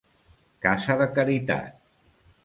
Casa 0.65 0.95
de 1.01 1.07
caritat. 1.19 1.69